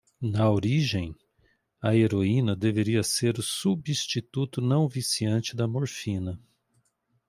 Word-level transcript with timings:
Na 0.19 0.49
origem?, 0.49 1.13
a 1.79 1.95
heroína 1.95 2.55
deveria 2.55 3.03
ser 3.03 3.37
o 3.37 3.43
“substituto 3.43 4.59
não-viciante 4.59 5.55
da 5.55 5.67
morfina”. 5.67 6.39